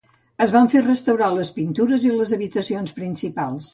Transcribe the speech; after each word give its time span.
Es 0.45 0.53
van 0.55 0.69
fer 0.75 0.81
restaurar 0.85 1.29
les 1.35 1.51
pintures 1.59 2.07
i 2.09 2.15
les 2.17 2.33
habitacions 2.39 2.97
principals. 3.01 3.69